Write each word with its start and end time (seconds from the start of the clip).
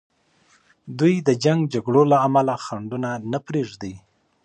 دوی 0.99 1.15
د 1.27 1.29
جنګ 1.43 1.61
جګړو 1.73 2.01
له 2.11 2.17
امله 2.27 2.53
خنډونه 2.65 3.09
نه 3.31 3.39
پریږدي. 3.47 3.93